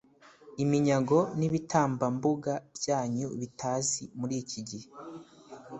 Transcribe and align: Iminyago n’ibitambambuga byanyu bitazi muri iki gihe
Iminyago 0.63 1.19
n’ibitambambuga 1.39 2.53
byanyu 2.77 3.27
bitazi 3.39 4.03
muri 4.19 4.35
iki 4.43 4.59
gihe 4.69 4.87